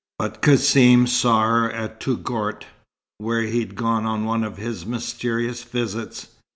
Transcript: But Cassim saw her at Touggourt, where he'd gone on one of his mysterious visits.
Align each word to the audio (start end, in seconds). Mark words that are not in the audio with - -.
But 0.17 0.41
Cassim 0.41 1.05
saw 1.05 1.43
her 1.47 1.71
at 1.71 1.99
Touggourt, 1.99 2.65
where 3.19 3.43
he'd 3.43 3.75
gone 3.75 4.03
on 4.03 4.25
one 4.25 4.43
of 4.43 4.57
his 4.57 4.83
mysterious 4.83 5.61
visits. 5.63 6.29